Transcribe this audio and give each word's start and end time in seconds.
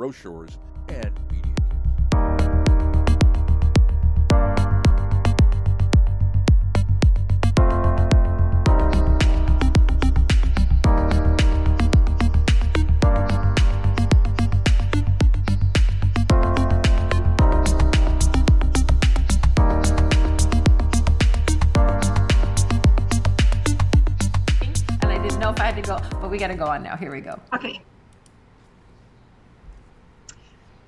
brochures, 0.00 0.56
and 0.88 1.12
media 1.30 1.44
And 25.02 25.12
I 25.12 25.18
didn't 25.18 25.40
know 25.40 25.50
if 25.50 25.60
I 25.60 25.64
had 25.64 25.76
to 25.76 25.82
go, 25.82 26.00
but 26.22 26.30
we 26.30 26.38
got 26.38 26.46
to 26.46 26.54
go 26.54 26.64
on 26.64 26.82
now. 26.82 26.96
Here 26.96 27.10
we 27.10 27.20
go. 27.20 27.38
Okay. 27.52 27.82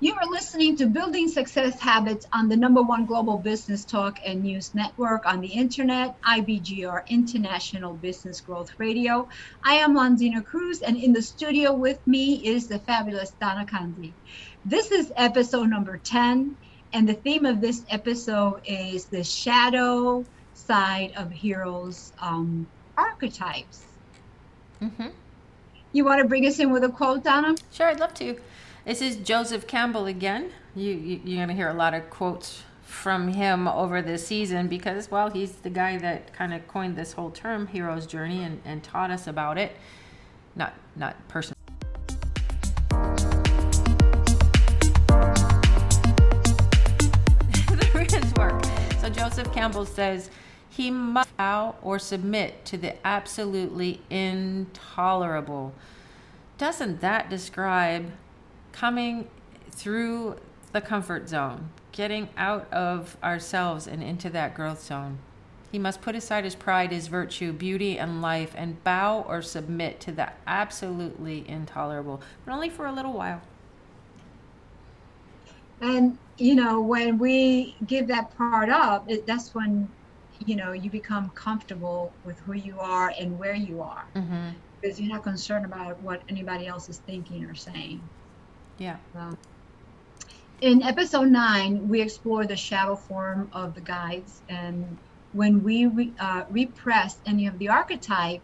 You 0.03 0.13
are 0.15 0.29
listening 0.29 0.75
to 0.79 0.87
Building 0.87 1.29
Success 1.29 1.79
Habits 1.79 2.25
on 2.33 2.49
the 2.49 2.57
number 2.57 2.81
one 2.81 3.05
global 3.05 3.37
business 3.37 3.85
talk 3.85 4.17
and 4.25 4.43
news 4.43 4.75
network 4.75 5.25
on 5.25 5.39
the 5.39 5.47
internet, 5.47 6.21
IBGR 6.23 7.07
International 7.07 7.93
Business 7.93 8.41
Growth 8.41 8.71
Radio. 8.77 9.29
I 9.63 9.75
am 9.75 9.95
Londina 9.95 10.43
Cruz, 10.43 10.81
and 10.81 10.97
in 10.97 11.13
the 11.13 11.21
studio 11.21 11.71
with 11.73 12.05
me 12.05 12.45
is 12.45 12.67
the 12.67 12.79
fabulous 12.79 13.31
Donna 13.39 13.65
Kunde. 13.65 14.11
This 14.65 14.91
is 14.91 15.09
episode 15.15 15.69
number 15.69 15.97
10, 15.97 16.57
and 16.91 17.07
the 17.07 17.13
theme 17.13 17.45
of 17.45 17.61
this 17.61 17.85
episode 17.89 18.59
is 18.65 19.05
the 19.05 19.23
shadow 19.23 20.25
side 20.53 21.13
of 21.15 21.31
heroes' 21.31 22.11
um, 22.21 22.67
archetypes. 22.97 23.85
hmm 24.81 25.15
You 25.93 26.03
want 26.03 26.21
to 26.21 26.27
bring 26.27 26.45
us 26.45 26.59
in 26.59 26.73
with 26.73 26.83
a 26.83 26.89
quote, 26.89 27.23
Donna? 27.23 27.55
Sure, 27.71 27.87
I'd 27.87 28.01
love 28.01 28.13
to. 28.15 28.37
This 28.85 29.01
is 29.01 29.15
Joseph 29.15 29.65
Campbell 29.65 30.07
again. 30.07 30.51
You, 30.75 30.91
you 30.91 31.21
you're 31.23 31.41
gonna 31.41 31.53
hear 31.53 31.69
a 31.69 31.73
lot 31.73 31.93
of 31.93 32.09
quotes 32.09 32.63
from 32.81 33.29
him 33.29 33.65
over 33.65 34.01
this 34.01 34.27
season 34.27 34.67
because 34.67 35.09
well, 35.09 35.29
he's 35.29 35.53
the 35.53 35.69
guy 35.69 35.97
that 35.99 36.33
kind 36.33 36.53
of 36.53 36.67
coined 36.67 36.97
this 36.97 37.13
whole 37.13 37.31
term, 37.31 37.67
hero's 37.67 38.05
journey, 38.05 38.43
and, 38.43 38.61
and 38.65 38.83
taught 38.83 39.09
us 39.09 39.25
about 39.25 39.57
it. 39.57 39.77
Not 40.53 40.73
not 40.97 41.15
personally. 41.29 41.57
So 48.99 49.09
Joseph 49.09 49.51
Campbell 49.53 49.85
says 49.85 50.29
he 50.69 50.89
must 50.89 51.35
bow 51.35 51.75
or 51.81 51.99
submit 51.99 52.63
to 52.65 52.77
the 52.77 52.95
absolutely 53.05 54.01
intolerable. 54.09 55.73
Doesn't 56.57 57.01
that 57.01 57.29
describe 57.29 58.11
coming 58.73 59.29
through 59.71 60.35
the 60.73 60.81
comfort 60.81 61.29
zone, 61.29 61.69
getting 61.93 62.27
out 62.35 62.71
of 62.73 63.15
ourselves 63.23 63.87
and 63.87 64.03
into 64.03 64.29
that 64.31 64.53
growth 64.55 64.83
zone? 64.83 65.19
He 65.71 65.79
must 65.79 66.01
put 66.01 66.15
aside 66.15 66.43
his 66.43 66.53
pride, 66.55 66.91
his 66.91 67.07
virtue, 67.07 67.51
beauty, 67.51 67.97
and 67.97 68.21
life, 68.21 68.53
and 68.55 68.83
bow 68.83 69.25
or 69.27 69.41
submit 69.41 69.99
to 70.01 70.11
the 70.11 70.29
absolutely 70.45 71.47
intolerable, 71.47 72.21
but 72.45 72.53
only 72.53 72.69
for 72.69 72.85
a 72.85 72.91
little 72.91 73.13
while. 73.13 73.41
And 75.81 76.17
you 76.37 76.55
know, 76.55 76.81
when 76.81 77.17
we 77.17 77.75
give 77.85 78.07
that 78.07 78.35
part 78.37 78.69
up, 78.69 79.09
it, 79.09 79.25
that's 79.25 79.53
when 79.53 79.87
you 80.45 80.55
know 80.55 80.71
you 80.71 80.89
become 80.89 81.29
comfortable 81.31 82.11
with 82.23 82.39
who 82.39 82.53
you 82.53 82.79
are 82.79 83.13
and 83.19 83.37
where 83.37 83.55
you 83.55 83.81
are, 83.81 84.05
Mm-hmm. 84.15 84.49
because 84.81 84.99
you're 84.99 85.11
not 85.13 85.23
concerned 85.23 85.65
about 85.65 85.99
what 86.01 86.21
anybody 86.29 86.67
else 86.67 86.89
is 86.89 86.99
thinking 86.99 87.45
or 87.45 87.55
saying. 87.55 88.01
Yeah. 88.77 88.97
So, 89.13 89.37
in 90.61 90.81
episode 90.83 91.29
nine, 91.29 91.89
we 91.89 92.01
explore 92.01 92.45
the 92.45 92.55
shadow 92.55 92.95
form 92.95 93.49
of 93.53 93.75
the 93.75 93.81
guides, 93.81 94.41
and 94.49 94.97
when 95.33 95.63
we 95.63 95.85
re, 95.87 96.11
uh, 96.19 96.43
repress 96.49 97.17
any 97.25 97.47
of 97.47 97.59
the 97.59 97.69
archetype, 97.69 98.41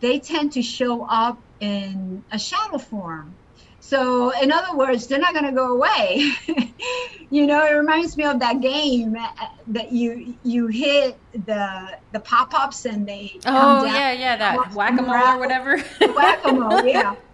they 0.00 0.18
tend 0.18 0.52
to 0.52 0.62
show 0.62 1.04
up 1.04 1.38
in 1.60 2.24
a 2.32 2.38
shadow 2.38 2.78
form. 2.78 3.34
So, 3.80 4.30
in 4.42 4.50
other 4.50 4.76
words, 4.76 5.06
they're 5.06 5.20
not 5.20 5.32
going 5.32 5.44
to 5.44 5.52
go 5.52 5.74
away. 5.74 6.32
you 7.30 7.46
know, 7.46 7.64
it 7.64 7.72
reminds 7.72 8.16
me 8.16 8.24
of 8.24 8.40
that 8.40 8.60
game 8.60 9.16
uh, 9.16 9.28
that 9.68 9.92
you 9.92 10.34
you 10.42 10.66
hit 10.66 11.16
the 11.46 11.96
the 12.10 12.18
pop 12.18 12.52
ups 12.52 12.84
and 12.84 13.06
they 13.06 13.38
Oh 13.46 13.84
yeah, 13.84 14.10
yeah, 14.10 14.36
that 14.36 14.72
whack 14.74 14.98
a 14.98 15.02
mole 15.02 15.14
or 15.14 15.38
whatever. 15.38 15.78
whack-a-mole 16.00 16.84
yeah 16.84 17.14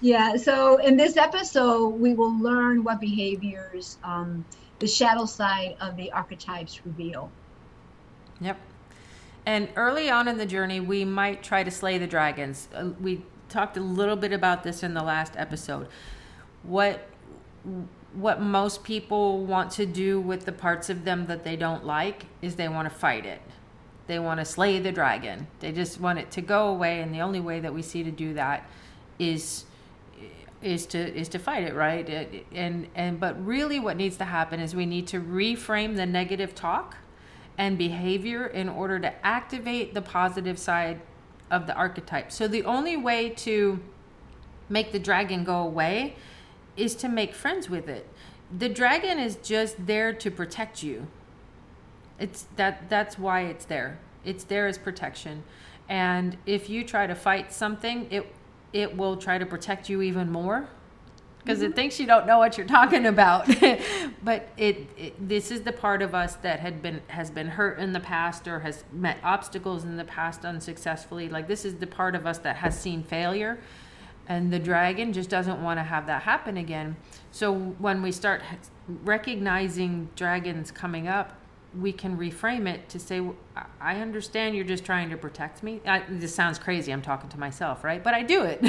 yeah 0.00 0.36
so 0.36 0.76
in 0.78 0.96
this 0.96 1.16
episode 1.16 1.88
we 1.88 2.14
will 2.14 2.38
learn 2.38 2.82
what 2.82 3.00
behaviors 3.00 3.98
um, 4.04 4.44
the 4.78 4.86
shadow 4.86 5.24
side 5.24 5.76
of 5.80 5.96
the 5.96 6.10
archetypes 6.12 6.80
reveal 6.84 7.30
Yep. 8.40 8.58
And 9.46 9.68
early 9.76 10.10
on 10.10 10.28
in 10.28 10.38
the 10.38 10.46
journey, 10.46 10.80
we 10.80 11.04
might 11.04 11.42
try 11.42 11.62
to 11.62 11.70
slay 11.70 11.98
the 11.98 12.06
dragons. 12.06 12.68
Uh, 12.74 12.90
we 13.00 13.22
talked 13.48 13.76
a 13.76 13.80
little 13.80 14.16
bit 14.16 14.32
about 14.32 14.62
this 14.62 14.82
in 14.82 14.94
the 14.94 15.02
last 15.02 15.34
episode. 15.36 15.88
What 16.62 17.06
what 18.14 18.40
most 18.40 18.82
people 18.82 19.44
want 19.44 19.70
to 19.70 19.86
do 19.86 20.20
with 20.20 20.44
the 20.44 20.50
parts 20.52 20.90
of 20.90 21.04
them 21.04 21.26
that 21.26 21.44
they 21.44 21.54
don't 21.54 21.86
like 21.86 22.26
is 22.42 22.56
they 22.56 22.68
want 22.68 22.88
to 22.90 22.94
fight 22.94 23.24
it. 23.24 23.40
They 24.08 24.18
want 24.18 24.40
to 24.40 24.44
slay 24.44 24.80
the 24.80 24.90
dragon. 24.90 25.46
They 25.60 25.70
just 25.70 26.00
want 26.00 26.18
it 26.18 26.30
to 26.32 26.40
go 26.40 26.68
away 26.68 27.00
and 27.00 27.14
the 27.14 27.20
only 27.20 27.38
way 27.38 27.60
that 27.60 27.72
we 27.72 27.82
see 27.82 28.02
to 28.02 28.10
do 28.10 28.34
that 28.34 28.68
is 29.20 29.64
is 30.62 30.86
to 30.86 30.98
is 30.98 31.28
to 31.28 31.38
fight 31.38 31.64
it 31.64 31.74
right? 31.74 32.44
And 32.52 32.88
and 32.94 33.18
but 33.18 33.44
really 33.44 33.80
what 33.80 33.96
needs 33.96 34.16
to 34.18 34.24
happen 34.24 34.60
is 34.60 34.74
we 34.74 34.86
need 34.86 35.06
to 35.08 35.20
reframe 35.20 35.96
the 35.96 36.06
negative 36.06 36.54
talk 36.54 36.96
and 37.56 37.76
behavior 37.76 38.46
in 38.46 38.68
order 38.68 38.98
to 38.98 39.26
activate 39.26 39.94
the 39.94 40.02
positive 40.02 40.58
side 40.58 41.00
of 41.50 41.66
the 41.66 41.74
archetype. 41.74 42.30
So 42.32 42.46
the 42.46 42.64
only 42.64 42.96
way 42.96 43.28
to 43.30 43.80
make 44.68 44.92
the 44.92 44.98
dragon 44.98 45.44
go 45.44 45.58
away 45.58 46.16
is 46.76 46.94
to 46.96 47.08
make 47.08 47.34
friends 47.34 47.68
with 47.68 47.88
it. 47.88 48.08
The 48.56 48.68
dragon 48.68 49.18
is 49.18 49.36
just 49.36 49.86
there 49.86 50.12
to 50.12 50.30
protect 50.30 50.82
you. 50.82 51.08
It's 52.18 52.46
that 52.56 52.88
that's 52.88 53.18
why 53.18 53.42
it's 53.42 53.64
there. 53.64 53.98
It's 54.24 54.44
there 54.44 54.66
as 54.66 54.78
protection. 54.78 55.42
And 55.88 56.36
if 56.46 56.70
you 56.70 56.84
try 56.84 57.06
to 57.06 57.14
fight 57.14 57.52
something 57.52 58.06
it 58.10 58.32
it 58.72 58.96
will 58.96 59.16
try 59.16 59.38
to 59.38 59.46
protect 59.46 59.88
you 59.88 60.02
even 60.02 60.30
more. 60.30 60.68
Because 61.38 61.62
it 61.62 61.74
thinks 61.74 61.98
you 61.98 62.06
don't 62.06 62.26
know 62.26 62.38
what 62.38 62.58
you're 62.58 62.66
talking 62.66 63.06
about. 63.06 63.48
But 64.22 64.50
it, 64.58 64.86
it 64.98 65.28
this 65.28 65.50
is 65.50 65.62
the 65.62 65.72
part 65.72 66.02
of 66.02 66.14
us 66.14 66.34
that 66.36 66.60
had 66.60 66.82
been 66.82 67.00
has 67.06 67.30
been 67.30 67.48
hurt 67.48 67.78
in 67.78 67.94
the 67.94 68.00
past 68.00 68.46
or 68.46 68.60
has 68.60 68.84
met 68.92 69.16
obstacles 69.24 69.82
in 69.82 69.96
the 69.96 70.04
past 70.04 70.44
unsuccessfully. 70.44 71.30
Like 71.30 71.48
this 71.48 71.64
is 71.64 71.76
the 71.76 71.86
part 71.86 72.14
of 72.14 72.26
us 72.26 72.36
that 72.38 72.56
has 72.56 72.78
seen 72.78 73.02
failure. 73.02 73.58
And 74.28 74.52
the 74.52 74.58
dragon 74.58 75.14
just 75.14 75.30
doesn't 75.30 75.62
want 75.62 75.78
to 75.78 75.82
have 75.84 76.06
that 76.06 76.22
happen 76.22 76.58
again. 76.58 76.96
So 77.32 77.54
when 77.54 78.02
we 78.02 78.12
start 78.12 78.42
recognizing 78.86 80.10
dragons 80.16 80.70
coming 80.70 81.08
up 81.08 81.39
we 81.78 81.92
can 81.92 82.16
reframe 82.18 82.68
it 82.68 82.88
to 82.90 82.98
say 82.98 83.22
"I- 83.80 83.96
understand 84.00 84.56
you're 84.56 84.64
just 84.64 84.84
trying 84.84 85.10
to 85.10 85.16
protect 85.16 85.62
me. 85.62 85.80
I, 85.86 86.02
this 86.08 86.34
sounds 86.34 86.58
crazy 86.58 86.92
i'm 86.92 87.02
talking 87.02 87.30
to 87.30 87.38
myself 87.38 87.84
right? 87.84 88.02
But 88.02 88.14
i 88.14 88.22
do 88.22 88.44
it 88.44 88.60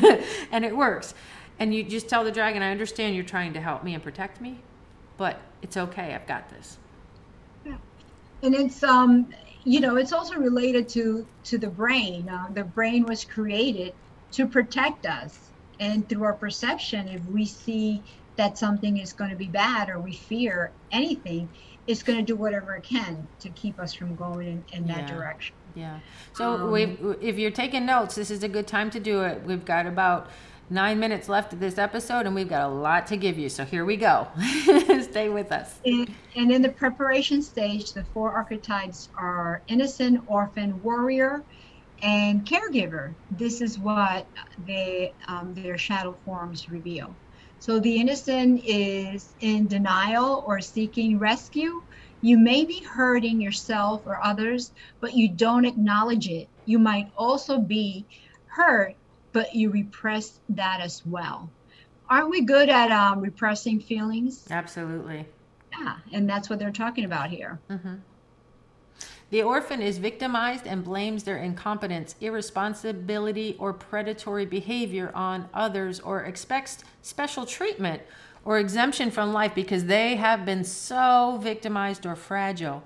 and 0.51 0.65
it 0.65 0.75
works. 0.75 1.13
And 1.59 1.73
you 1.75 1.83
just 1.83 2.09
tell 2.09 2.23
the 2.23 2.31
dragon 2.31 2.61
i 2.61 2.71
understand 2.71 3.15
you're 3.15 3.23
trying 3.23 3.53
to 3.53 3.61
help 3.61 3.83
me 3.83 3.93
and 3.93 4.03
protect 4.03 4.41
me 4.41 4.63
but 5.17 5.41
it's 5.61 5.77
okay 5.77 6.13
i've 6.15 6.27
got 6.27 6.49
this. 6.49 6.77
And 8.43 8.55
it's 8.55 8.83
um 8.83 9.29
you 9.63 9.79
know 9.81 9.97
it's 9.97 10.13
also 10.13 10.35
related 10.35 10.89
to 10.89 11.27
to 11.45 11.57
the 11.59 11.69
brain. 11.69 12.29
Uh, 12.29 12.47
the 12.53 12.63
brain 12.65 13.05
was 13.07 13.25
created 13.25 13.93
to 14.33 14.47
protect 14.47 15.05
us. 15.05 15.51
And 15.79 16.07
through 16.09 16.23
our 16.25 16.35
perception 16.37 17.07
if 17.09 17.23
we 17.25 17.45
see 17.45 18.05
that 18.37 18.57
something 18.57 18.97
is 18.97 19.13
going 19.13 19.31
to 19.31 19.35
be 19.37 19.49
bad 19.49 19.89
or 19.89 19.99
we 20.01 20.15
fear 20.15 20.75
anything 20.91 21.53
it's 21.87 22.03
going 22.03 22.17
to 22.19 22.23
do 22.25 22.35
whatever 22.35 22.75
it 22.75 22.83
can 22.83 23.27
to 23.39 23.49
keep 23.49 23.79
us 23.79 23.93
from 23.93 24.15
going 24.15 24.47
in, 24.47 24.65
in 24.73 24.87
that 24.87 24.99
Yeah. 25.09 25.15
direction 25.15 25.55
Yeah. 25.75 25.99
So 26.33 26.55
Um, 26.55 27.17
if 27.21 27.37
you're 27.37 27.51
taking 27.51 27.85
notes, 27.85 28.15
this 28.15 28.29
is 28.29 28.43
a 28.43 28.49
good 28.49 28.67
time 28.67 28.89
to 28.91 28.99
do 28.99 29.21
it. 29.23 29.43
We've 29.45 29.63
got 29.65 29.85
about 29.85 30.29
nine 30.69 30.99
minutes 30.99 31.27
left 31.29 31.53
of 31.53 31.59
this 31.59 31.77
episode, 31.77 32.25
and 32.25 32.33
we've 32.35 32.49
got 32.49 32.69
a 32.69 32.73
lot 32.73 33.07
to 33.07 33.17
give 33.17 33.37
you. 33.37 33.49
So 33.49 33.65
here 33.65 33.85
we 33.85 33.97
go. 33.97 34.27
Stay 35.01 35.29
with 35.29 35.51
us. 35.51 35.79
And, 35.85 36.13
and 36.35 36.51
in 36.51 36.61
the 36.61 36.69
preparation 36.69 37.41
stage, 37.41 37.93
the 37.93 38.03
four 38.13 38.31
archetypes 38.31 39.09
are 39.17 39.61
innocent, 39.67 40.23
orphan, 40.27 40.81
warrior, 40.83 41.43
and 42.01 42.45
caregiver. 42.45 43.13
This 43.31 43.61
is 43.61 43.77
what 43.77 44.25
they, 44.65 45.13
um, 45.27 45.53
their 45.53 45.77
shadow 45.77 46.15
forms 46.25 46.69
reveal. 46.69 47.15
So 47.61 47.79
the 47.79 47.97
innocent 47.97 48.61
is 48.65 49.35
in 49.39 49.67
denial 49.67 50.43
or 50.47 50.61
seeking 50.61 51.19
rescue. 51.19 51.83
You 52.19 52.39
may 52.39 52.65
be 52.65 52.83
hurting 52.83 53.39
yourself 53.39 54.01
or 54.07 54.19
others, 54.23 54.71
but 54.99 55.13
you 55.13 55.29
don't 55.29 55.65
acknowledge 55.65 56.27
it. 56.27 56.49
You 56.65 56.79
might 56.79 57.05
also 57.15 57.59
be 57.59 58.07
hurt, 58.47 58.95
but 59.31 59.53
you 59.53 59.69
repress 59.69 60.39
that 60.49 60.81
as 60.81 61.03
well. 61.05 61.53
aren't 62.09 62.31
we 62.31 62.41
good 62.41 62.67
at 62.69 62.91
um, 62.91 63.21
repressing 63.21 63.79
feelings? 63.79 64.43
Absolutely. 64.49 65.27
Yeah, 65.79 65.97
and 66.11 66.27
that's 66.27 66.49
what 66.49 66.57
they're 66.57 66.71
talking 66.71 67.05
about 67.05 67.29
here. 67.29 67.61
Mm-hmm. 67.69 67.95
The 69.31 69.43
orphan 69.43 69.81
is 69.81 69.97
victimized 69.97 70.67
and 70.67 70.83
blames 70.83 71.23
their 71.23 71.37
incompetence, 71.37 72.15
irresponsibility, 72.19 73.55
or 73.57 73.71
predatory 73.71 74.45
behavior 74.45 75.09
on 75.15 75.47
others 75.53 76.01
or 76.01 76.23
expects 76.23 76.83
special 77.01 77.45
treatment 77.45 78.01
or 78.43 78.59
exemption 78.59 79.09
from 79.09 79.31
life 79.31 79.55
because 79.55 79.85
they 79.85 80.15
have 80.17 80.45
been 80.45 80.65
so 80.65 81.39
victimized 81.41 82.05
or 82.05 82.15
fragile. 82.15 82.83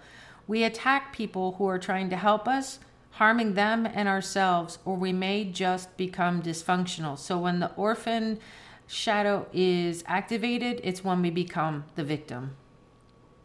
We 0.48 0.64
attack 0.64 1.14
people 1.14 1.54
who 1.54 1.68
are 1.68 1.80
trying 1.80 2.12
to 2.12 2.16
help 2.16 2.48
us, 2.48 2.78
harming 3.12 3.56
them 3.56 3.88
and 3.88 4.08
ourselves, 4.08 4.78
or 4.86 4.96
we 4.96 5.14
may 5.14 5.46
just 5.46 5.98
become 5.98 6.44
dysfunctional. 6.44 7.18
So 7.18 7.40
when 7.40 7.60
the 7.60 7.74
orphan 7.74 8.40
shadow 8.86 9.48
is 9.52 10.04
activated, 10.06 10.80
it's 10.84 11.04
when 11.04 11.24
we 11.24 11.32
become 11.32 11.86
the 11.96 12.04
victim. 12.04 12.56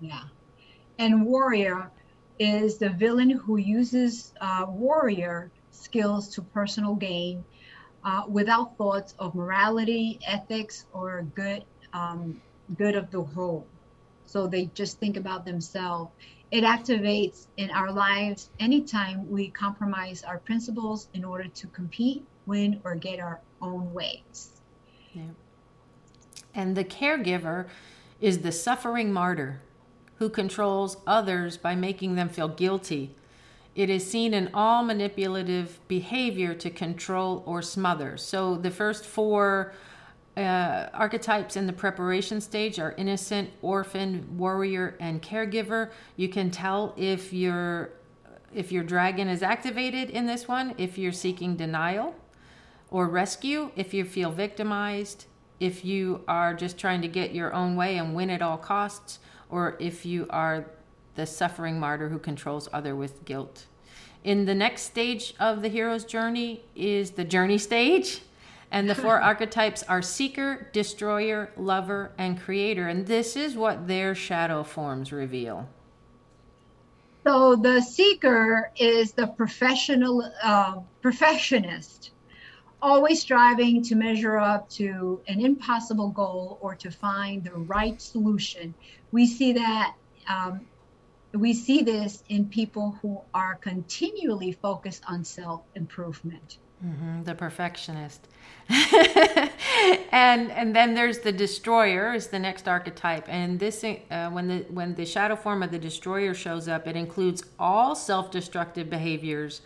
Yeah. 0.03 0.25
And 0.99 1.25
warrior 1.25 1.91
is 2.41 2.79
the 2.79 2.89
villain 2.89 3.31
who 3.31 3.59
uses 3.59 4.33
uh, 4.41 4.65
warrior 4.67 5.51
skills 5.71 6.27
to 6.31 6.41
personal 6.41 6.95
gain 6.95 7.45
uh, 8.03 8.23
without 8.27 8.77
thoughts 8.79 9.15
of 9.19 9.35
morality, 9.35 10.19
ethics, 10.27 10.87
or 10.95 11.23
good 11.35 11.63
um, 11.93 12.41
good 12.79 12.95
of 12.95 13.11
the 13.11 13.23
whole. 13.23 13.67
So 14.25 14.47
they 14.47 14.71
just 14.75 14.99
think 14.99 15.17
about 15.17 15.45
themselves. 15.45 16.13
It 16.51 16.65
activates 16.65 17.47
in 17.59 17.71
our 17.71 17.93
lives 17.93 18.51
anytime 18.59 19.29
we 19.31 19.51
compromise 19.51 20.25
our 20.25 20.39
principles 20.39 21.09
in 21.15 21.25
order 21.25 21.49
to 21.49 21.67
compete, 21.69 22.25
win, 22.47 22.81
or 22.85 22.95
get 22.95 23.21
our 23.21 23.41
own 23.61 23.93
ways. 23.93 24.63
Yeah. 25.13 25.23
And 26.55 26.77
the 26.77 26.85
caregiver 26.85 27.67
is 28.21 28.39
the 28.39 28.53
suffering 28.53 29.13
martyr 29.13 29.61
who 30.21 30.29
controls 30.29 30.99
others 31.07 31.57
by 31.57 31.75
making 31.75 32.15
them 32.15 32.29
feel 32.29 32.47
guilty. 32.47 33.11
It 33.75 33.89
is 33.89 34.09
seen 34.09 34.35
in 34.35 34.51
all 34.53 34.85
manipulative 34.85 35.81
behavior 35.89 36.53
to 36.55 36.69
control 36.69 37.43
or 37.47 37.63
smother. 37.63 38.19
So 38.19 38.57
the 38.57 38.71
first 38.71 39.07
four 39.07 39.73
uh, 40.37 40.89
archetypes 40.93 41.57
in 41.57 41.67
the 41.67 41.73
preparation 41.73 42.43
stage 42.43 42.79
are 42.79 42.93
innocent, 42.99 43.49
orphan, 43.63 44.37
warrior, 44.37 44.95
and 45.01 45.23
caregiver. 45.23 45.91
You 46.17 46.29
can 46.29 46.51
tell 46.51 46.95
if 46.97 47.33
your 47.33 47.93
if 48.53 48.73
your 48.73 48.83
dragon 48.83 49.29
is 49.29 49.43
activated 49.43 50.11
in 50.11 50.27
this 50.27 50.49
one, 50.49 50.75
if 50.77 50.99
you're 50.99 51.13
seeking 51.13 51.57
denial 51.57 52.15
or 52.91 53.09
rescue, 53.09 53.71
if 53.77 53.95
you 53.95 54.05
feel 54.05 54.33
victimized, 54.33 55.27
if 55.61 55.85
you 55.85 56.25
are 56.27 56.53
just 56.53 56.77
trying 56.77 57.01
to 57.01 57.09
get 57.09 57.33
your 57.33 57.55
own 57.55 57.77
way 57.77 57.97
and 57.97 58.15
win 58.15 58.29
at 58.29 58.43
all 58.43 58.59
costs, 58.59 59.21
or 59.51 59.77
if 59.79 60.07
you 60.07 60.27
are 60.31 60.67
the 61.15 61.27
suffering 61.27 61.79
martyr 61.79 62.09
who 62.09 62.19
controls 62.19 62.69
other 62.73 62.95
with 62.95 63.25
guilt. 63.25 63.67
In 64.23 64.45
the 64.45 64.55
next 64.55 64.83
stage 64.83 65.35
of 65.41 65.63
the 65.63 65.69
hero's 65.69 66.05
journey 66.05 66.63
is 66.77 67.13
the 67.13 67.25
journey 67.25 67.59
stage. 67.59 68.23
And 68.71 68.89
the 68.89 68.95
four 68.95 69.21
archetypes 69.31 69.83
are 69.85 70.03
seeker, 70.03 70.69
destroyer, 70.73 71.51
lover, 71.57 72.13
and 72.19 72.41
creator. 72.41 72.89
And 72.89 73.07
this 73.07 73.37
is 73.37 73.57
what 73.57 73.89
their 73.89 74.15
shadow 74.15 74.63
forms 74.63 75.13
reveal. 75.13 75.69
So 77.27 77.57
the 77.57 77.83
seeker 77.83 78.71
is 78.77 79.13
the 79.13 79.27
professional 79.27 80.31
uh, 80.43 80.77
perfectionist, 81.03 82.13
always 82.83 83.21
striving 83.21 83.83
to 83.83 83.95
measure 83.95 84.39
up 84.39 84.69
to 84.71 85.21
an 85.29 85.41
impossible 85.41 86.09
goal 86.11 86.59
or 86.61 86.75
to 86.77 86.91
find 86.91 87.45
the 87.45 87.53
right 87.53 88.01
solution. 88.01 88.75
We 89.13 89.27
see 89.27 89.53
that 89.55 89.95
um, 90.29 90.61
we 91.33 91.53
see 91.53 91.83
this 91.83 92.23
in 92.29 92.47
people 92.47 92.99
who 93.03 93.21
are 93.35 93.57
continually 93.57 94.53
focused 94.53 95.05
on 95.09 95.25
self 95.25 95.63
improvement. 95.75 96.59
Mm-hmm, 96.85 97.25
the 97.25 97.35
perfectionist, 97.35 98.27
and 100.13 100.51
and 100.51 100.75
then 100.75 100.95
there's 100.95 101.19
the 101.19 101.31
destroyer 101.31 102.15
is 102.15 102.29
the 102.29 102.39
next 102.39 102.67
archetype, 102.67 103.29
and 103.29 103.61
this 103.61 103.85
uh, 103.85 104.31
when 104.31 104.49
the 104.49 104.59
when 104.71 104.95
the 104.95 105.05
shadow 105.05 105.37
form 105.37 105.63
of 105.63 105.71
the 105.71 105.79
destroyer 105.79 106.33
shows 106.33 106.69
up, 106.69 106.89
it 106.89 106.97
includes 106.97 107.45
all 107.59 107.95
self-destructive 107.95 108.89
behaviors, 108.89 109.61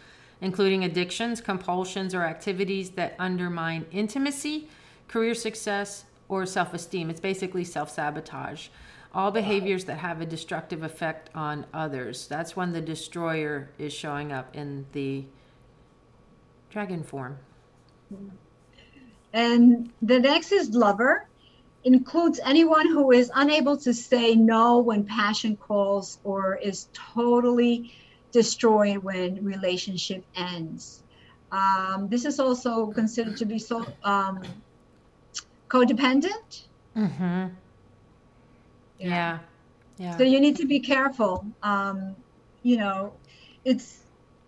including 0.45 0.85
addictions, 0.85 1.41
compulsions, 1.41 2.15
or 2.15 2.23
activities 2.23 2.91
that 2.91 3.17
undermine 3.19 3.87
intimacy, 3.91 4.69
career 5.09 5.35
success, 5.35 6.05
or 6.29 6.47
self-esteem. 6.47 7.11
It's 7.11 7.21
basically 7.21 7.65
self-sabotage 7.65 8.69
all 9.15 9.31
behaviors 9.31 9.85
that 9.85 9.99
have 9.99 10.21
a 10.21 10.27
destructive 10.27 10.83
effect 10.83 11.31
on 11.35 11.65
others. 11.73 12.27
That's 12.27 12.57
when 12.57 12.73
the 12.73 12.81
destroyer 12.81 13.71
is 13.79 13.93
showing 13.93 14.33
up 14.33 14.55
in 14.57 14.87
the 14.93 15.25
dragon 16.71 17.05
form. 17.05 17.39
And 19.33 19.93
the 20.03 20.19
next 20.19 20.51
is 20.51 20.71
lover. 20.71 21.27
Includes 21.85 22.41
anyone 22.45 22.89
who 22.89 23.13
is 23.13 23.31
unable 23.35 23.77
to 23.79 23.95
say 23.95 24.35
no 24.35 24.79
when 24.79 25.05
passion 25.05 25.57
calls 25.57 26.19
or 26.25 26.57
is 26.57 26.89
totally 26.93 27.95
destroyed 28.35 28.99
when 28.99 29.43
relationship 29.45 30.25
ends. 30.35 31.03
Um, 31.53 32.09
this 32.11 32.25
is 32.25 32.41
also 32.41 32.89
considered 32.89 33.37
to 33.39 33.47
be 33.47 33.61
so 33.61 33.87
um, 34.03 34.43
codependent. 35.69 36.67
Mm-hmm. 36.97 37.55
Yeah. 38.99 39.39
Yeah. 39.99 40.17
So 40.19 40.25
you 40.25 40.41
need 40.41 40.57
to 40.57 40.67
be 40.67 40.81
careful. 40.81 41.47
Um, 41.63 42.17
you 42.65 42.77
know, 42.77 43.13
it's 43.65 44.01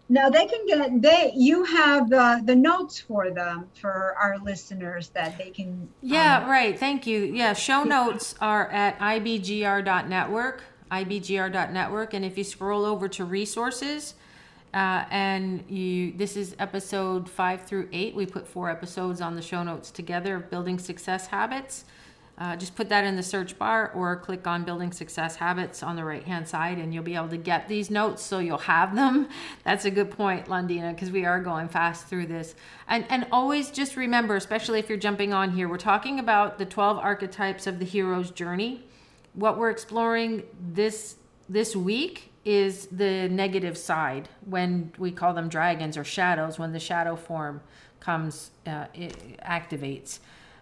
now 0.09 0.29
they 0.31 0.47
can 0.47 0.67
get 0.67 1.01
they 1.01 1.33
you 1.37 1.63
have 1.65 2.11
the 2.11 2.43
the 2.45 2.57
notes 2.57 2.99
for 2.99 3.31
them 3.31 3.69
for 3.81 4.17
our 4.19 4.39
listeners 4.39 5.11
that 5.11 5.39
they 5.39 5.51
can 5.51 5.89
Yeah, 6.03 6.43
um, 6.43 6.51
right. 6.51 6.77
Thank 6.79 7.07
you. 7.07 7.21
Yeah, 7.23 7.53
show 7.53 7.85
notes 7.85 8.35
are 8.41 8.69
at 8.71 8.99
ibgr.network, 8.99 10.65
ibgr.network 10.91 12.15
and 12.15 12.25
if 12.25 12.39
you 12.39 12.45
scroll 12.45 12.85
over 12.85 13.09
to 13.09 13.25
resources 13.25 14.15
uh, 14.75 15.05
and 15.11 15.65
you 15.71 16.13
this 16.13 16.37
is 16.37 16.55
episode 16.59 17.29
5 17.29 17.63
through 17.63 17.89
8 17.93 18.15
we 18.15 18.27
put 18.27 18.47
four 18.47 18.71
episodes 18.71 19.21
on 19.21 19.37
the 19.37 19.43
show 19.43 19.63
notes 19.63 19.91
together 19.91 20.37
of 20.37 20.51
building 20.51 20.79
success 20.79 21.27
habits 21.27 21.85
uh, 22.39 22.55
just 22.55 22.77
put 22.77 22.91
that 22.91 23.05
in 23.05 23.17
the 23.17 23.23
search 23.23 23.59
bar 23.59 23.91
or 23.95 24.15
click 24.17 24.47
on 24.47 24.63
Building 24.63 24.93
Success 24.93 25.37
Habits 25.37 25.83
on 25.83 25.97
the 25.97 26.05
right 26.05 26.23
hand 26.23 26.47
side 26.47 26.77
and 26.77 26.93
you'll 26.93 27.03
be 27.03 27.15
able 27.15 27.31
to 27.31 27.39
get 27.39 27.67
these 27.67 27.91
notes 27.91 28.23
so 28.23 28.41
you'll 28.41 28.59
have 28.59 28.95
them. 28.95 29.29
That's 29.65 29.87
a 29.87 29.91
good 29.91 30.11
point, 30.11 30.47
Londina, 30.47 30.95
because 30.95 31.11
we 31.11 31.25
are 31.25 31.41
going 31.41 31.69
fast 31.69 32.09
through 32.09 32.27
this. 32.27 32.55
And, 32.89 33.07
and 33.09 33.27
always 33.33 33.71
just 33.71 33.97
remember, 33.97 34.37
especially 34.37 34.79
if 34.79 34.91
you're 34.91 34.99
jumping 34.99 35.33
on 35.33 35.53
here, 35.53 35.67
we're 35.67 35.79
talking 35.79 36.19
about 36.19 36.59
the 36.59 36.67
12 36.67 36.99
archetypes 36.99 37.67
of 37.67 37.79
the 37.79 37.87
hero's 37.87 38.31
journey. 38.31 38.85
What 39.37 39.57
we're 39.57 39.71
exploring 39.71 40.43
this 40.61 41.17
this 41.49 41.77
week 41.77 42.33
is 42.45 42.89
the 42.89 43.29
negative 43.29 43.79
side 43.79 44.29
when 44.45 44.93
we 44.99 45.13
call 45.13 45.33
them 45.33 45.49
dragons 45.49 45.97
or 45.97 46.03
shadows 46.03 46.59
when 46.59 46.73
the 46.73 46.81
shadow 46.81 47.15
form 47.15 47.61
comes 48.01 48.51
uh, 48.67 48.87
activates 49.49 50.19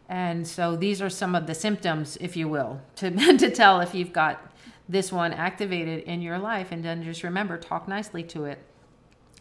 and 0.09 0.47
so 0.47 0.77
these 0.77 1.01
are 1.01 1.11
some 1.11 1.35
of 1.35 1.47
the 1.47 1.55
symptoms, 1.55 2.19
if 2.21 2.37
you 2.37 2.49
will, 2.49 2.81
to, 2.97 3.11
to 3.37 3.51
tell 3.51 3.81
if 3.81 3.95
you've 3.95 4.13
got 4.13 4.53
this 4.89 5.11
one 5.11 5.33
activated 5.33 6.05
in 6.05 6.21
your 6.21 6.39
life. 6.39 6.73
And 6.73 6.85
then 6.85 7.03
just 7.03 7.23
remember, 7.23 7.57
talk 7.57 7.89
nicely 7.89 8.23
to 8.25 8.45
it. 8.45 8.59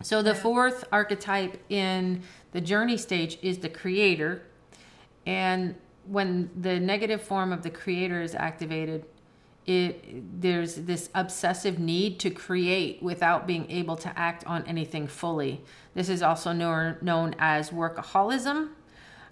So 0.02 0.22
the 0.22 0.36
fourth 0.36 0.86
archetype 0.92 1.62
in 1.70 2.24
the 2.52 2.62
journey 2.62 2.98
stage 2.98 3.38
is 3.42 3.60
the 3.60 3.70
creator. 3.70 4.44
And 5.26 5.76
when 6.06 6.50
the 6.60 6.80
negative 6.80 7.22
form 7.22 7.52
of 7.52 7.64
the 7.64 7.70
creator 7.70 8.22
is 8.22 8.36
activated, 8.36 9.06
it 9.66 10.42
there's 10.42 10.76
this 10.76 11.10
obsessive 11.16 11.80
need 11.80 12.20
to 12.20 12.30
create 12.30 13.02
without 13.02 13.48
being 13.48 13.70
able 13.72 13.96
to 13.98 14.20
act 14.20 14.46
on 14.46 14.66
anything 14.68 15.08
fully. 15.08 15.62
This 15.94 16.10
is 16.10 16.22
also 16.22 16.52
known, 16.52 16.98
known 17.02 17.36
as 17.40 17.70
workaholism 17.70 18.70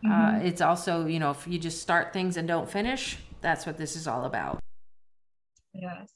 uh, 0.04 0.10
mm-hmm. 0.10 0.36
Uh, 0.36 0.48
it's 0.48 0.62
also, 0.62 1.06
you 1.06 1.20
know, 1.20 1.32
if 1.32 1.48
you 1.48 1.60
just 1.60 1.82
start 1.82 2.14
things 2.14 2.38
and 2.38 2.48
don't 2.48 2.70
finish, 2.70 3.18
that's 3.42 3.66
what 3.66 3.78
this 3.78 3.96
is 3.96 4.08
all 4.08 4.26
about. 4.26 4.60
Yes. 5.74 6.12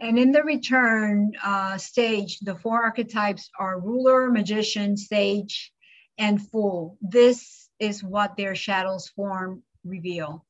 And 0.00 0.18
in 0.18 0.32
the 0.32 0.42
return 0.42 1.32
uh, 1.42 1.78
stage, 1.78 2.40
the 2.40 2.54
four 2.56 2.82
archetypes 2.82 3.48
are 3.58 3.80
ruler, 3.80 4.30
magician, 4.30 4.96
sage, 4.96 5.72
and 6.18 6.40
fool. 6.50 6.98
This 7.00 7.68
is 7.78 8.04
what 8.04 8.36
their 8.36 8.54
shadows 8.54 9.08
form 9.08 9.62
reveal. 9.84 10.44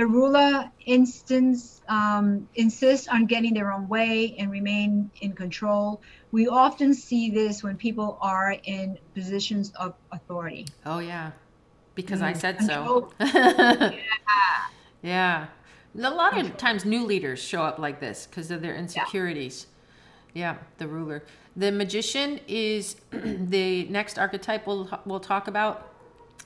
The 0.00 0.06
ruler 0.06 0.72
instance 0.86 1.82
um, 1.86 2.48
insists 2.54 3.06
on 3.06 3.26
getting 3.26 3.52
their 3.52 3.70
own 3.70 3.86
way 3.86 4.34
and 4.38 4.50
remain 4.50 5.10
in 5.20 5.34
control. 5.34 6.00
We 6.32 6.48
often 6.48 6.94
see 6.94 7.28
this 7.30 7.62
when 7.62 7.76
people 7.76 8.16
are 8.22 8.56
in 8.64 8.96
positions 9.14 9.72
of 9.78 9.92
authority. 10.10 10.68
Oh 10.86 11.00
yeah, 11.00 11.32
because 11.94 12.22
I 12.22 12.32
Mm, 12.32 12.36
said 12.38 12.62
so. 12.62 13.12
control. 13.20 13.92
yeah. 15.02 15.48
A 15.94 16.10
lot 16.10 16.38
of 16.38 16.56
times 16.56 16.86
new 16.86 17.04
leaders 17.04 17.38
show 17.38 17.62
up 17.62 17.78
like 17.78 18.00
this 18.00 18.26
because 18.26 18.50
of 18.50 18.62
their 18.62 18.74
insecurities. 18.74 19.66
Yeah. 20.32 20.56
the 20.78 20.88
ruler. 20.88 21.24
The 21.54 21.70
magician 21.72 22.40
is 22.48 22.94
the 23.10 23.84
next 23.90 24.18
archetype 24.18 24.66
we'll, 24.66 24.88
we'll 25.04 25.20
talk 25.20 25.46
about. 25.46 25.92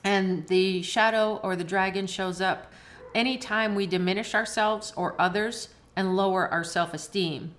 And 0.02 0.44
the 0.48 0.82
shadow 0.82 1.36
or 1.44 1.54
the 1.54 1.62
dragon 1.62 2.08
shows 2.08 2.40
up 2.40 2.72
anytime 3.14 3.74
we 3.74 3.86
diminish 3.86 4.34
ourselves 4.34 4.92
or 4.96 5.14
others 5.20 5.68
and 5.96 6.16
lower 6.16 6.48
our 6.48 6.64
self 6.64 6.92
esteem. 6.94 7.54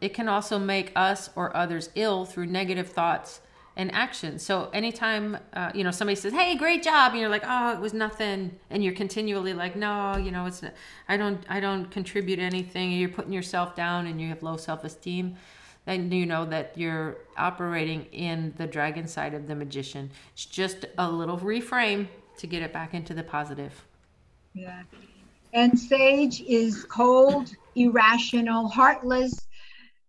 It 0.00 0.14
can 0.14 0.28
also 0.28 0.58
make 0.58 0.92
us 0.94 1.30
or 1.34 1.56
others 1.56 1.90
ill 1.94 2.24
through 2.24 2.46
negative 2.46 2.88
thoughts 2.88 3.40
and 3.76 3.92
actions. 3.94 4.44
So 4.44 4.68
anytime 4.72 5.38
uh, 5.52 5.70
you 5.74 5.84
know 5.84 5.90
somebody 5.90 6.16
says, 6.16 6.32
"Hey, 6.32 6.56
great 6.56 6.82
job," 6.82 7.12
and 7.12 7.20
you're 7.20 7.30
like, 7.30 7.44
"Oh, 7.46 7.72
it 7.72 7.80
was 7.80 7.94
nothing," 7.94 8.58
and 8.70 8.84
you're 8.84 8.94
continually 8.94 9.54
like, 9.54 9.76
"No, 9.76 10.16
you 10.16 10.30
know, 10.30 10.46
it's 10.46 10.62
I 11.08 11.16
don't 11.16 11.44
I 11.48 11.60
don't 11.60 11.90
contribute 11.90 12.38
anything," 12.38 12.92
you're 12.92 13.08
putting 13.08 13.32
yourself 13.32 13.74
down 13.74 14.06
and 14.06 14.20
you 14.20 14.28
have 14.28 14.42
low 14.42 14.56
self 14.56 14.84
esteem. 14.84 15.36
Then 15.84 16.12
you 16.12 16.26
know 16.26 16.44
that 16.44 16.76
you're 16.76 17.16
operating 17.36 18.04
in 18.06 18.52
the 18.58 18.66
dragon 18.66 19.06
side 19.06 19.32
of 19.32 19.46
the 19.46 19.54
magician. 19.54 20.10
It's 20.34 20.44
just 20.44 20.84
a 20.98 21.10
little 21.10 21.38
reframe 21.38 22.08
to 22.36 22.46
get 22.46 22.62
it 22.62 22.72
back 22.72 22.92
into 22.94 23.14
the 23.14 23.22
positive. 23.22 23.87
Yeah. 24.58 24.82
And 25.52 25.78
Sage 25.78 26.40
is 26.42 26.84
cold, 26.84 27.50
irrational, 27.74 28.68
heartless, 28.68 29.46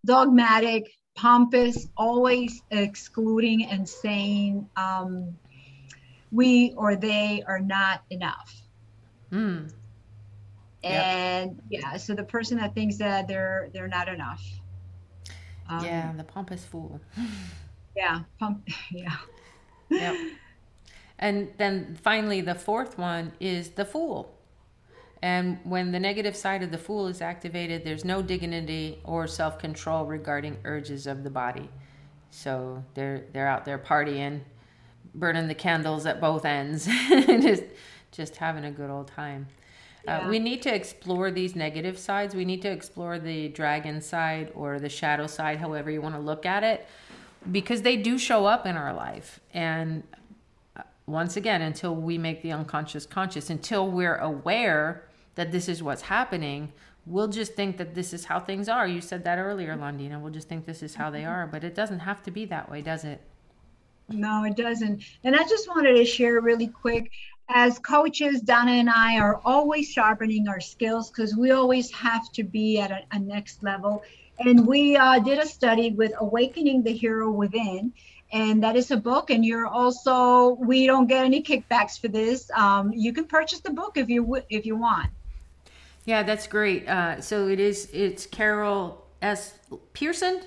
dogmatic, 0.06 0.92
pompous, 1.16 1.88
always 1.96 2.62
excluding 2.72 3.66
and 3.66 3.88
saying 3.88 4.70
um, 4.76 5.38
we 6.32 6.74
or 6.76 6.96
they 6.96 7.44
are 7.48 7.60
not 7.60 8.04
enough. 8.10 8.54
Mm. 9.32 9.72
Yep. 10.84 10.92
And 10.92 11.62
yeah, 11.70 11.98
so 11.98 12.16
the 12.16 12.24
person 12.24 12.58
that 12.58 12.74
thinks 12.74 12.98
that 12.98 13.28
they're 13.28 13.70
they're 13.74 13.88
not 13.88 14.08
enough. 14.08 14.44
Um, 15.68 15.86
yeah, 15.86 16.14
the 16.16 16.24
pompous 16.24 16.66
fool. 16.66 17.00
Yeah. 17.96 18.22
Pump, 18.40 18.66
yeah. 18.92 19.18
Yep. 19.90 20.16
And 21.18 21.52
then 21.58 21.98
finally, 22.02 22.40
the 22.40 22.56
fourth 22.56 22.98
one 22.98 23.34
is 23.42 23.72
the 23.72 23.84
fool. 23.84 24.34
And 25.22 25.60
when 25.64 25.92
the 25.92 26.00
negative 26.00 26.36
side 26.36 26.64
of 26.64 26.72
the 26.72 26.78
fool 26.78 27.08
is 27.08 27.22
activated, 27.22 27.84
there's 27.84 28.06
no 28.06 28.22
dignity 28.22 29.00
or 29.04 29.28
self 29.28 29.60
control 29.60 30.06
regarding 30.06 30.58
urges 30.64 31.08
of 31.08 31.24
the 31.24 31.30
body. 31.30 31.70
So 32.32 32.84
they're 32.94 33.26
they're 33.34 33.48
out 33.48 33.66
there 33.66 33.78
partying, 33.78 34.42
burning 35.14 35.48
the 35.48 35.56
candles 35.56 36.06
at 36.06 36.22
both 36.22 36.46
ends, 36.46 36.86
just 37.10 37.64
just 38.12 38.38
having 38.38 38.66
a 38.66 38.72
good 38.72 38.90
old 38.90 39.08
time. 39.08 39.48
Uh, 40.08 40.26
we 40.30 40.40
need 40.40 40.62
to 40.62 40.74
explore 40.74 41.30
these 41.30 41.56
negative 41.56 42.00
sides. 42.00 42.34
We 42.34 42.46
need 42.46 42.62
to 42.62 42.72
explore 42.72 43.20
the 43.20 43.50
dragon 43.50 44.02
side 44.02 44.52
or 44.56 44.80
the 44.80 44.90
shadow 44.90 45.28
side, 45.28 45.60
however 45.60 45.92
you 45.92 46.02
want 46.02 46.16
to 46.16 46.22
look 46.22 46.46
at 46.46 46.64
it, 46.64 46.88
because 47.52 47.82
they 47.82 47.98
do 47.98 48.18
show 48.18 48.46
up 48.46 48.66
in 48.66 48.78
our 48.78 48.94
life. 48.94 49.42
And 49.54 50.04
uh, 50.78 50.84
once 51.06 51.36
again, 51.36 51.62
until 51.62 51.96
we 51.96 52.18
make 52.18 52.42
the 52.42 52.54
unconscious 52.54 53.06
conscious, 53.06 53.50
until 53.50 53.92
we're 53.92 54.16
aware 54.16 55.09
that 55.40 55.54
this 55.54 55.70
is 55.70 55.82
what's 55.82 56.02
happening, 56.02 56.70
we'll 57.06 57.30
just 57.30 57.54
think 57.54 57.78
that 57.78 57.96
this 57.96 58.12
is 58.12 58.26
how 58.26 58.42
things 58.42 58.68
are. 58.68 58.86
You 58.86 59.00
said 59.00 59.24
that 59.24 59.38
earlier, 59.40 59.74
Londina. 59.78 60.20
We'll 60.20 60.34
just 60.34 60.50
think 60.50 60.66
this 60.66 60.84
is 60.84 60.96
how 60.96 61.10
they 61.10 61.24
are, 61.24 61.48
but 61.48 61.64
it 61.64 61.74
doesn't 61.74 62.00
have 62.00 62.22
to 62.24 62.32
be 62.32 62.44
that 62.48 62.70
way, 62.70 62.82
does 62.82 63.06
it? 63.06 63.22
No, 64.10 64.44
it 64.44 64.58
doesn't. 64.58 65.02
And 65.24 65.38
I 65.38 65.44
just 65.44 65.70
wanted 65.70 65.96
to 65.96 66.04
share 66.04 66.42
really 66.42 66.68
quick. 66.68 67.10
As 67.48 67.80
coaches, 67.80 68.42
Donna 68.42 68.74
and 68.74 68.90
I 68.90 69.18
are 69.18 69.40
always 69.46 69.90
sharpening 69.90 70.50
our 70.50 70.60
skills 70.60 71.10
because 71.10 71.38
we 71.38 71.52
always 71.52 71.90
have 71.94 72.30
to 72.34 72.44
be 72.44 72.78
at 72.78 72.92
a, 72.92 73.00
a 73.14 73.20
next 73.20 73.64
level. 73.64 74.04
And 74.40 74.68
we 74.68 74.98
uh, 74.98 75.20
did 75.20 75.40
a 75.40 75.46
study 75.46 75.92
with 75.92 76.12
Awakening 76.20 76.84
the 76.84 76.92
Hero 76.92 77.32
Within, 77.32 77.94
and 78.34 78.62
that 78.62 78.76
is 78.76 78.92
a 78.92 78.98
book. 78.98 79.30
And 79.30 79.46
you're 79.46 79.68
also 79.68 80.56
we 80.56 80.86
don't 80.86 81.08
get 81.08 81.24
any 81.24 81.42
kickbacks 81.42 81.98
for 81.98 82.10
this. 82.10 82.52
Um, 82.52 82.92
you 82.92 83.14
can 83.14 83.24
purchase 83.24 83.62
the 83.62 83.72
book 83.72 83.94
if 83.96 84.10
you 84.10 84.24
w- 84.24 84.44
if 84.50 84.66
you 84.66 84.76
want. 84.76 85.10
Yeah, 86.06 86.24
that's 86.24 86.48
great. 86.48 86.88
Uh, 86.88 87.22
so 87.22 87.48
it 87.48 87.60
is. 87.60 87.90
It's 87.94 88.26
Carol 88.26 89.06
S. 89.22 89.54
Pearson, 89.94 90.42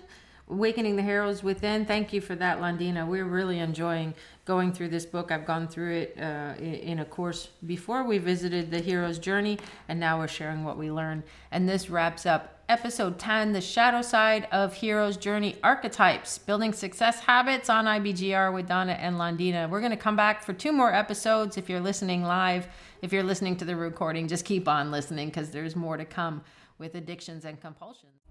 Awakening 0.49 0.97
the 0.97 1.03
Heroes 1.03 1.43
Within. 1.43 1.85
Thank 1.87 2.13
you 2.13 2.21
for 2.21 2.35
that, 2.35 2.59
Londina. 2.61 3.07
We're 3.07 3.25
really 3.25 3.59
enjoying 3.59 4.15
going 4.45 4.73
through 4.73 4.89
this 4.89 5.07
book. 5.07 5.31
I've 5.31 5.47
gone 5.47 5.69
through 5.69 5.93
it 5.93 6.19
uh, 6.21 6.55
in 6.61 6.99
a 6.99 7.05
course 7.05 7.49
before 7.65 8.03
we 8.03 8.19
visited 8.19 8.71
the 8.71 8.81
hero's 8.81 9.19
journey, 9.19 9.59
and 9.89 10.01
now 10.01 10.19
we're 10.19 10.29
sharing 10.29 10.65
what 10.65 10.79
we 10.79 10.91
learned. 10.91 11.23
And 11.51 11.69
this 11.69 11.89
wraps 11.91 12.27
up 12.27 12.62
episode 12.73 13.19
10 13.19 13.53
The 13.53 13.61
Shadow 13.61 14.01
Side 14.01 14.49
of 14.51 14.73
Hero's 14.73 15.19
Journey 15.19 15.57
Archetypes 15.63 16.39
Building 16.39 16.73
Success 16.73 17.21
Habits 17.21 17.69
on 17.69 17.85
IBGR 17.85 18.51
with 18.51 18.67
Donna 18.67 18.93
and 18.93 19.17
Londina. 19.17 19.69
We're 19.69 19.81
going 19.81 19.91
to 19.91 19.97
come 19.99 20.17
back 20.17 20.43
for 20.43 20.55
two 20.55 20.73
more 20.73 20.91
episodes 20.91 21.59
if 21.59 21.69
you're 21.69 21.81
listening 21.81 22.23
live. 22.23 22.67
If 23.03 23.13
you're 23.13 23.25
listening 23.25 23.57
to 23.57 23.67
the 23.67 23.77
recording, 23.77 24.27
just 24.27 24.47
keep 24.47 24.69
on 24.69 24.91
listening 24.91 25.29
because 25.29 25.51
there's 25.51 25.77
more 25.77 25.99
to 25.99 26.07
come 26.07 26.41
with 26.79 26.95
addictions 26.95 27.45
and 27.45 27.61
compulsions. 27.61 28.23